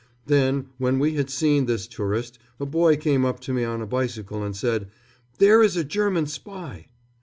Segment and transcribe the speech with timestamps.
[0.25, 3.85] Then, when we had seen this tourist, a boy came up to me on a
[3.85, 4.89] bicycle, and said,
[5.37, 6.87] "There is a German spy!"